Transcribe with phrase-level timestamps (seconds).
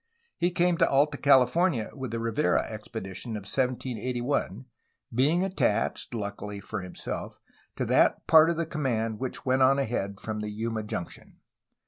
[0.35, 7.39] He came to Alta California with the Rivera expedition of 1781,^^being attached, luckily for himself,
[7.75, 11.35] to that part of the command which went on ahead from the Yuma junction.